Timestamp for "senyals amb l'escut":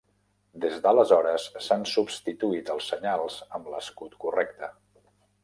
2.95-4.19